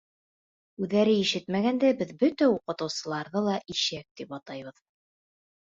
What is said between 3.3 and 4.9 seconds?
ла ишәк тип атайбыҙ.